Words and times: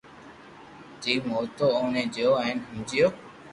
جيم 1.01 1.23
ھوئو 1.35 1.65
اوني 1.77 2.03
جويو 2.13 2.31
ھين 2.43 2.57
ھمجيو 2.67 3.07